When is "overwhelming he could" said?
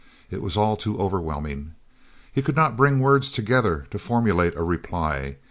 0.99-2.55